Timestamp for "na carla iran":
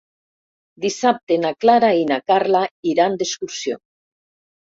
2.11-3.17